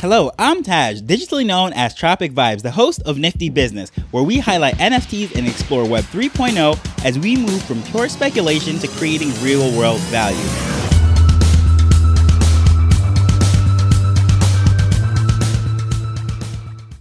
[0.00, 4.38] Hello, I'm Taj, digitally known as Tropic Vibes, the host of Nifty Business, where we
[4.38, 9.76] highlight NFTs and explore Web 3.0 as we move from pure speculation to creating real
[9.76, 10.38] world value.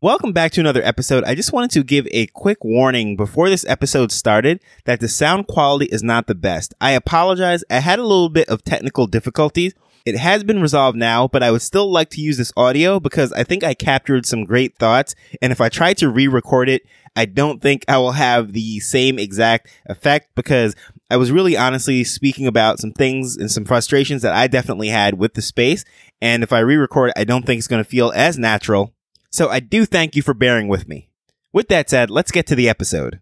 [0.00, 1.22] Welcome back to another episode.
[1.22, 5.46] I just wanted to give a quick warning before this episode started that the sound
[5.46, 6.74] quality is not the best.
[6.80, 7.62] I apologize.
[7.70, 9.74] I had a little bit of technical difficulties
[10.04, 13.32] it has been resolved now, but I would still like to use this audio because
[13.32, 15.14] I think I captured some great thoughts.
[15.42, 16.82] And if I try to re-record it,
[17.16, 20.74] I don't think I will have the same exact effect because
[21.10, 25.18] I was really honestly speaking about some things and some frustrations that I definitely had
[25.18, 25.84] with the space.
[26.22, 28.94] And if I re-record I don't think it's going to feel as natural.
[29.30, 31.08] So I do thank you for bearing with me.
[31.52, 33.20] With that said, let's get to the episode.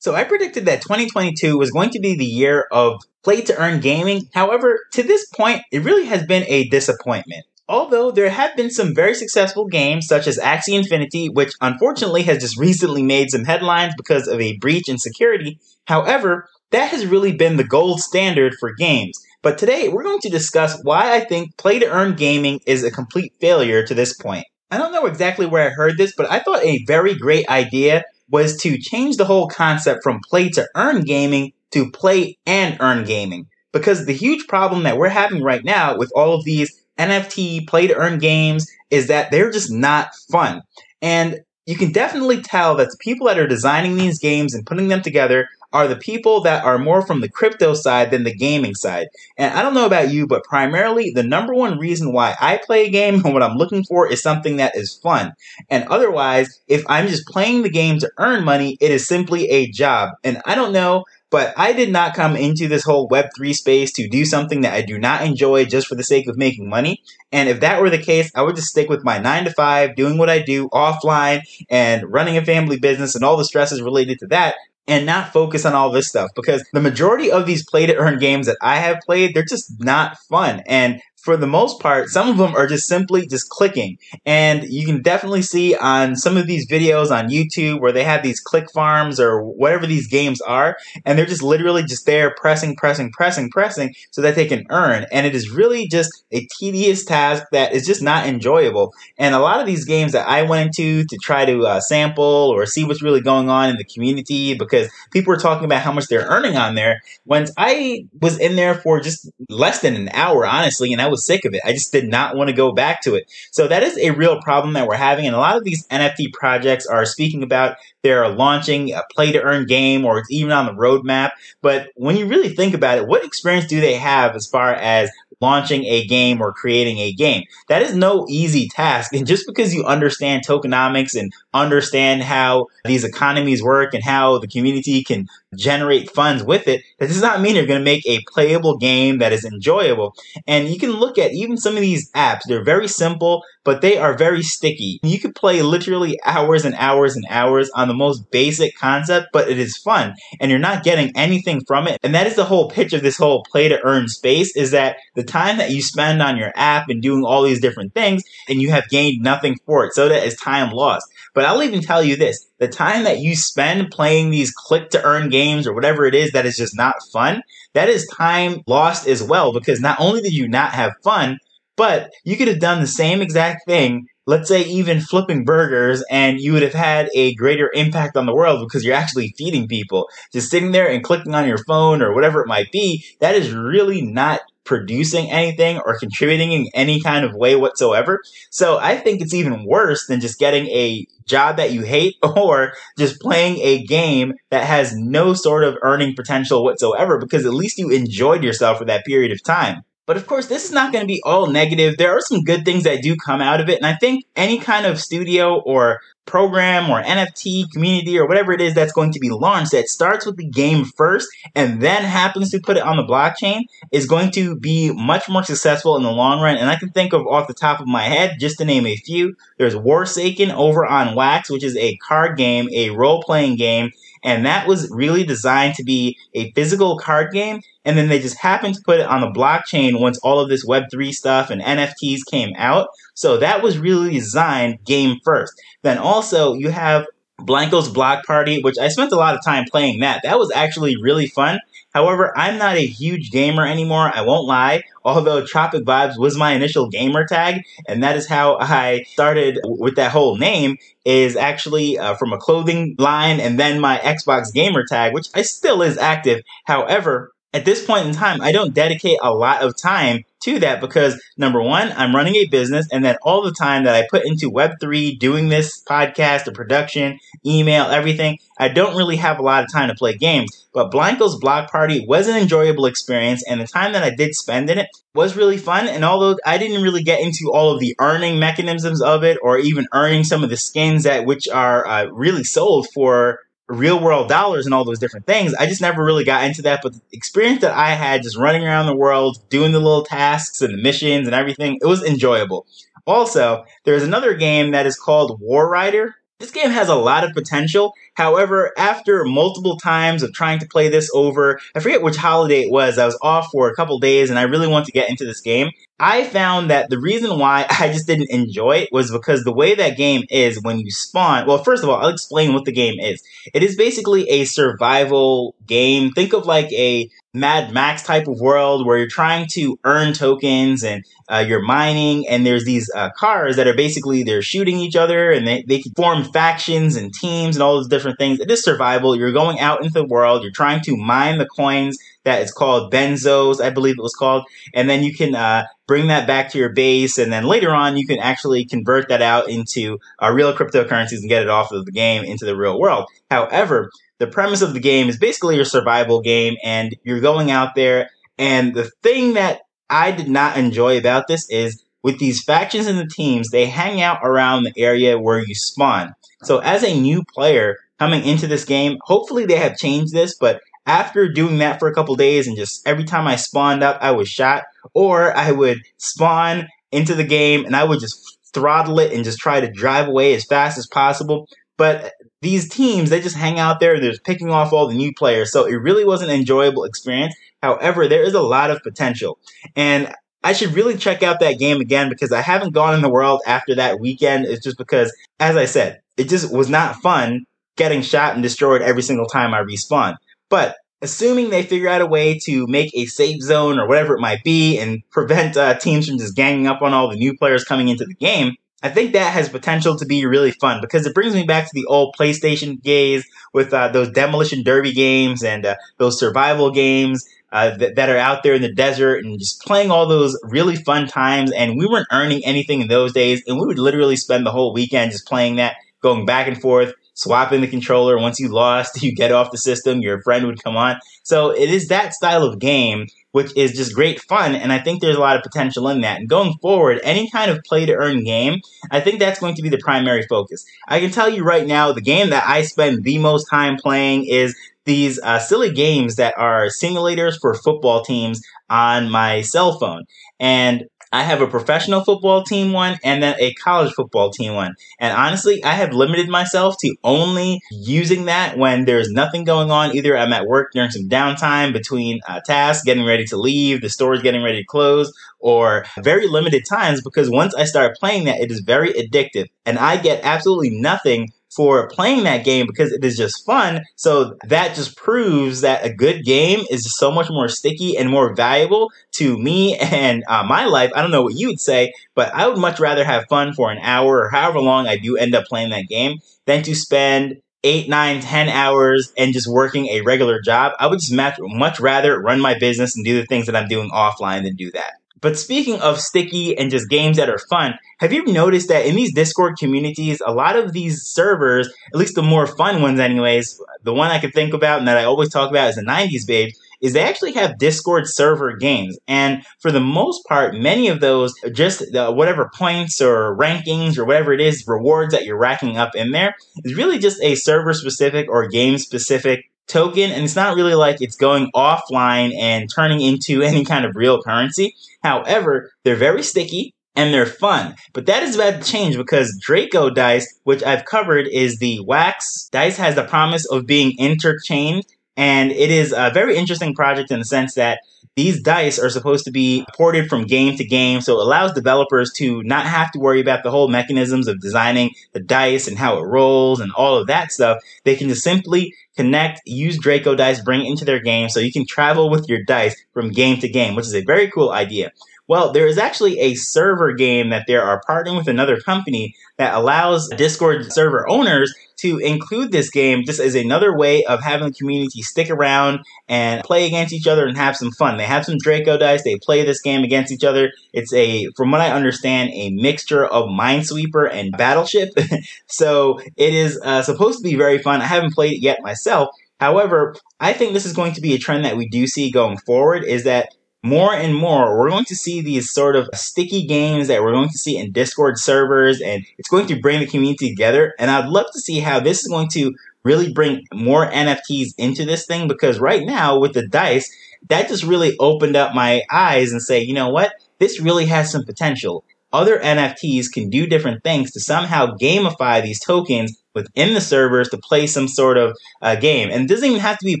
[0.00, 3.80] So I predicted that 2022 was going to be the year of play to earn
[3.80, 4.30] gaming.
[4.32, 7.44] However, to this point, it really has been a disappointment.
[7.68, 12.38] Although there have been some very successful games such as Axie Infinity, which unfortunately has
[12.38, 15.58] just recently made some headlines because of a breach in security.
[15.84, 19.20] However, that has really been the gold standard for games.
[19.42, 22.90] But today we're going to discuss why I think play to earn gaming is a
[22.90, 24.46] complete failure to this point.
[24.70, 28.04] I don't know exactly where I heard this, but I thought a very great idea
[28.30, 33.04] was to change the whole concept from play to earn gaming to play and earn
[33.04, 33.46] gaming.
[33.72, 37.86] Because the huge problem that we're having right now with all of these NFT play
[37.86, 40.62] to earn games is that they're just not fun.
[41.00, 44.88] And you can definitely tell that the people that are designing these games and putting
[44.88, 48.74] them together are the people that are more from the crypto side than the gaming
[48.74, 49.08] side.
[49.36, 52.86] And I don't know about you, but primarily the number one reason why I play
[52.86, 55.32] a game and what I'm looking for is something that is fun.
[55.68, 59.70] And otherwise, if I'm just playing the game to earn money, it is simply a
[59.70, 60.10] job.
[60.24, 64.08] And I don't know but I did not come into this whole Web3 space to
[64.08, 67.02] do something that I do not enjoy just for the sake of making money.
[67.30, 69.94] And if that were the case, I would just stick with my nine to five,
[69.94, 74.18] doing what I do offline and running a family business and all the stresses related
[74.18, 74.56] to that
[74.90, 78.18] and not focus on all this stuff because the majority of these play to earn
[78.18, 80.62] games that I have played, they're just not fun.
[80.66, 83.98] And for the most part, some of them are just simply just clicking.
[84.24, 88.22] And you can definitely see on some of these videos on YouTube where they have
[88.22, 92.76] these click farms or whatever these games are, and they're just literally just there pressing,
[92.76, 95.06] pressing, pressing, pressing so that they can earn.
[95.12, 98.92] And it is really just a tedious task that is just not enjoyable.
[99.18, 102.24] And a lot of these games that I went into to try to uh, sample
[102.24, 105.92] or see what's really going on in the community because people were talking about how
[105.92, 107.02] much they're earning on there.
[107.26, 111.24] Once I was in there for just less than an hour, honestly, and I was
[111.24, 111.60] sick of it.
[111.64, 113.30] I just did not want to go back to it.
[113.50, 115.26] So that is a real problem that we're having.
[115.26, 119.42] And a lot of these NFT projects are speaking about they're launching a play to
[119.42, 121.30] earn game or it's even on the roadmap.
[121.62, 125.10] But when you really think about it, what experience do they have as far as
[125.40, 127.44] launching a game or creating a game.
[127.68, 129.14] That is no easy task.
[129.14, 134.48] And just because you understand tokenomics and understand how these economies work and how the
[134.48, 138.20] community can generate funds with it, that does not mean you're going to make a
[138.32, 140.14] playable game that is enjoyable.
[140.46, 142.40] And you can look at even some of these apps.
[142.46, 145.00] They're very simple, but they are very sticky.
[145.02, 149.48] You could play literally hours and hours and hours on the most basic concept, but
[149.50, 151.98] it is fun and you're not getting anything from it.
[152.02, 154.96] And that is the whole pitch of this whole play to earn space is that
[155.14, 158.62] the time that you spend on your app and doing all these different things and
[158.62, 159.94] you have gained nothing for it.
[159.94, 161.06] So that is time lost.
[161.34, 165.02] But I'll even tell you this the time that you spend playing these click to
[165.02, 167.42] earn games or whatever it is that is just not fun,
[167.74, 171.38] that is time lost as well because not only did you not have fun,
[171.76, 176.40] but you could have done the same exact thing let's say even flipping burgers and
[176.40, 180.08] you would have had a greater impact on the world because you're actually feeding people.
[180.32, 183.52] Just sitting there and clicking on your phone or whatever it might be that is
[183.52, 184.40] really not
[184.70, 188.20] producing anything or contributing in any kind of way whatsoever.
[188.50, 192.74] So I think it's even worse than just getting a job that you hate or
[192.96, 197.78] just playing a game that has no sort of earning potential whatsoever because at least
[197.78, 199.82] you enjoyed yourself for that period of time.
[200.06, 201.96] But of course, this is not going to be all negative.
[201.96, 203.76] There are some good things that do come out of it.
[203.76, 208.60] And I think any kind of studio or program or NFT community or whatever it
[208.60, 212.50] is that's going to be launched that starts with the game first and then happens
[212.50, 216.10] to put it on the blockchain is going to be much more successful in the
[216.10, 216.56] long run.
[216.56, 218.96] And I can think of off the top of my head, just to name a
[218.96, 223.90] few, there's Warsaken over on Wax, which is a card game, a role playing game
[224.22, 227.60] and that was really designed to be a physical card game.
[227.84, 230.66] And then they just happened to put it on the blockchain once all of this
[230.66, 232.88] Web3 stuff and NFTs came out.
[233.14, 235.54] So that was really designed game first.
[235.82, 237.06] Then also you have
[237.44, 240.22] Blankos Block Party, which I spent a lot of time playing that.
[240.22, 241.58] That was actually really fun.
[241.92, 244.10] However, I'm not a huge gamer anymore.
[244.14, 244.84] I won't lie.
[245.04, 249.96] Although Tropic Vibes was my initial gamer tag, and that is how I started with
[249.96, 254.84] that whole name, is actually uh, from a clothing line, and then my Xbox gamer
[254.86, 256.42] tag, which I still is active.
[256.64, 260.80] However, at this point in time, I don't dedicate a lot of time to that
[260.80, 264.24] because number one, I'm running a business, and then all the time that I put
[264.24, 269.64] into Web3, doing this podcast, the production, email, everything, I don't really have a lot
[269.64, 270.68] of time to play games.
[270.72, 274.70] But Blankos Block Party was an enjoyable experience, and the time that I did spend
[274.70, 275.88] in it was really fun.
[275.88, 279.58] And although I didn't really get into all of the earning mechanisms of it, or
[279.58, 284.28] even earning some of the skins that which are uh, really sold for real world
[284.28, 285.54] dollars and all those different things.
[285.54, 286.80] I just never really got into that.
[286.82, 290.60] But the experience that I had just running around the world, doing the little tasks
[290.60, 292.66] and the missions and everything, it was enjoyable.
[293.06, 296.16] Also, there's another game that is called War Rider.
[296.40, 297.92] This game has a lot of potential.
[298.14, 302.72] However, after multiple times of trying to play this over, I forget which holiday it
[302.72, 305.26] was, I was off for a couple days and I really want to get into
[305.26, 305.70] this game.
[305.98, 309.74] I found that the reason why I just didn't enjoy it was because the way
[309.74, 311.46] that game is when you spawn.
[311.46, 313.22] Well, first of all, I'll explain what the game is.
[313.52, 316.12] It is basically a survival game.
[316.12, 320.82] Think of like a Mad Max type of world where you're trying to earn tokens
[320.82, 324.96] and uh, you're mining, and there's these uh, cars that are basically they're shooting each
[324.96, 328.40] other and they, they can form factions and teams and all those different things.
[328.40, 329.14] It is survival.
[329.14, 332.92] You're going out into the world, you're trying to mine the coins that is called
[332.92, 334.44] benzos, I believe it was called,
[334.74, 337.96] and then you can uh, bring that back to your base, and then later on
[337.96, 341.86] you can actually convert that out into uh, real cryptocurrencies and get it off of
[341.86, 343.08] the game into the real world.
[343.30, 347.74] However, the premise of the game is basically your survival game, and you're going out
[347.74, 348.10] there.
[348.36, 352.98] And the thing that I did not enjoy about this is with these factions and
[352.98, 356.14] the teams, they hang out around the area where you spawn.
[356.44, 360.60] So as a new player coming into this game, hopefully they have changed this, but
[360.86, 364.12] after doing that for a couple days and just every time I spawned up, I
[364.12, 364.62] was shot,
[364.94, 369.38] or I would spawn into the game and I would just throttle it and just
[369.38, 371.46] try to drive away as fast as possible.
[371.76, 375.12] But these teams, they just hang out there and they're picking off all the new
[375.12, 375.52] players.
[375.52, 377.34] So it really was an enjoyable experience.
[377.62, 379.38] However, there is a lot of potential.
[379.76, 383.10] And I should really check out that game again because I haven't gone in the
[383.10, 384.46] world after that weekend.
[384.46, 387.44] It's just because, as I said, it just was not fun
[387.76, 390.16] getting shot and destroyed every single time I respawn.
[390.48, 394.20] But assuming they figure out a way to make a safe zone or whatever it
[394.20, 397.64] might be and prevent uh, teams from just ganging up on all the new players
[397.64, 401.14] coming into the game, I think that has potential to be really fun because it
[401.14, 405.66] brings me back to the old PlayStation days with uh, those demolition derby games and
[405.66, 409.60] uh, those survival games uh, that, that are out there in the desert and just
[409.62, 411.52] playing all those really fun times.
[411.52, 414.72] And we weren't earning anything in those days, and we would literally spend the whole
[414.72, 418.18] weekend just playing that, going back and forth, swapping the controller.
[418.18, 420.96] Once you lost, you get off the system, your friend would come on.
[421.22, 424.54] So it is that style of game which is just great fun.
[424.54, 426.20] And I think there's a lot of potential in that.
[426.20, 428.60] And going forward, any kind of play to earn game,
[428.90, 430.64] I think that's going to be the primary focus.
[430.88, 434.26] I can tell you right now, the game that I spend the most time playing
[434.26, 440.04] is these uh, silly games that are simulators for football teams on my cell phone.
[440.38, 444.76] And I have a professional football team one and then a college football team one.
[444.98, 449.96] And honestly, I have limited myself to only using that when there's nothing going on.
[449.96, 453.90] Either I'm at work during some downtime between uh, tasks, getting ready to leave, the
[453.90, 458.40] store's getting ready to close, or very limited times because once I start playing that,
[458.40, 463.04] it is very addictive and I get absolutely nothing for playing that game because it
[463.04, 463.82] is just fun.
[463.96, 468.34] So that just proves that a good game is so much more sticky and more
[468.34, 470.92] valuable to me and uh, my life.
[470.94, 473.70] I don't know what you would say, but I would much rather have fun for
[473.70, 477.40] an hour or however long I do end up playing that game than to spend
[477.62, 480.72] eight, nine, ten hours and just working a regular job.
[480.78, 483.68] I would just much, much rather run my business and do the things that I'm
[483.68, 484.94] doing offline than do that.
[485.20, 488.96] But speaking of sticky and just games that are fun, have you noticed that in
[488.96, 493.60] these Discord communities, a lot of these servers, at least the more fun ones, anyways,
[493.82, 496.26] the one I can think about and that I always talk about is the 90s
[496.26, 498.98] babes, is they actually have Discord server games.
[499.06, 504.06] And for the most part, many of those, just the, whatever points or rankings or
[504.06, 506.34] whatever it is, rewards that you're racking up in there,
[506.64, 511.00] is really just a server specific or game specific token and it's not really like
[511.00, 514.74] it's going offline and turning into any kind of real currency.
[515.02, 517.76] However, they're very sticky and they're fun.
[517.92, 522.48] But that is about to change because Draco dice, which I've covered, is the wax
[522.52, 524.86] dice has the promise of being interchanged
[525.20, 527.80] And it is a very interesting project in the sense that
[528.16, 532.10] these dice are supposed to be ported from game to game, so it allows developers
[532.16, 535.98] to not have to worry about the whole mechanisms of designing the dice and how
[535.98, 537.58] it rolls and all of that stuff.
[537.84, 541.52] They can just simply connect, use Draco dice, bring it into their game so you
[541.52, 544.90] can travel with your dice from game to game, which is a very cool idea.
[545.30, 549.54] Well, there is actually a server game that they are partnering with another company that
[549.54, 554.52] allows Discord server owners to include this game just as another way of having the
[554.54, 557.96] community stick around and play against each other and have some fun.
[557.96, 560.50] They have some Draco dice, they play this game against each other.
[560.72, 564.88] It's a, from what I understand, a mixture of Minesweeper and Battleship.
[565.46, 567.80] so it is uh, supposed to be very fun.
[567.80, 569.10] I haven't played it yet myself.
[569.38, 572.36] However, I think this is going to be a trend that we do see going
[572.36, 573.28] forward is that
[573.62, 577.28] more and more, we're going to see these sort of sticky games that we're going
[577.28, 580.74] to see in Discord servers, and it's going to bring the community together.
[580.78, 584.86] And I'd love to see how this is going to really bring more NFTs into
[584.86, 586.90] this thing because right now with the dice,
[587.28, 590.14] that just really opened up my eyes and say, you know what?
[590.38, 591.84] This really has some potential.
[592.12, 597.38] Other NFTs can do different things to somehow gamify these tokens within the servers to
[597.38, 599.10] play some sort of uh, game.
[599.10, 600.00] And it doesn't even have to be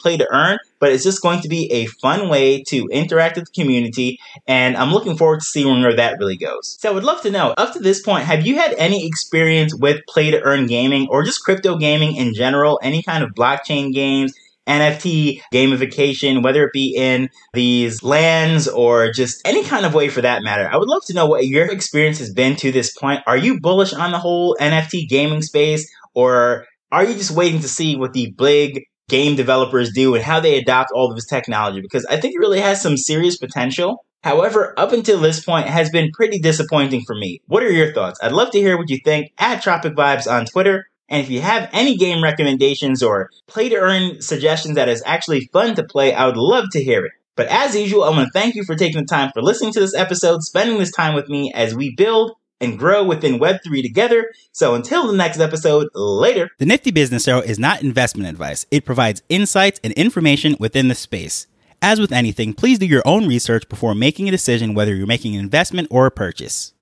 [0.00, 3.46] play to earn, but it's just going to be a fun way to interact with
[3.46, 4.18] the community.
[4.46, 6.76] And I'm looking forward to seeing where that really goes.
[6.80, 9.74] So I would love to know, up to this point, have you had any experience
[9.74, 12.78] with play to earn gaming or just crypto gaming in general?
[12.82, 14.32] Any kind of blockchain games?
[14.66, 20.20] NFT gamification, whether it be in these lands or just any kind of way for
[20.22, 20.68] that matter.
[20.70, 23.22] I would love to know what your experience has been to this point.
[23.26, 25.88] Are you bullish on the whole NFT gaming space?
[26.16, 30.40] Or are you just waiting to see what the big game developers do and how
[30.40, 31.82] they adopt all of this technology?
[31.82, 34.04] Because I think it really has some serious potential.
[34.24, 37.42] However, up until this point has been pretty disappointing for me.
[37.46, 38.18] What are your thoughts?
[38.22, 40.86] I'd love to hear what you think at Tropic Vibes on Twitter.
[41.08, 45.50] And if you have any game recommendations or play to earn suggestions that is actually
[45.52, 47.12] fun to play, I would love to hear it.
[47.36, 49.80] But as usual, I want to thank you for taking the time for listening to
[49.80, 54.32] this episode, spending this time with me as we build and grow within Web3 together.
[54.52, 56.50] So until the next episode, later.
[56.58, 58.66] The Nifty Business Arrow is not investment advice.
[58.70, 61.46] It provides insights and information within the space.
[61.82, 65.34] As with anything, please do your own research before making a decision whether you're making
[65.34, 66.72] an investment or a purchase.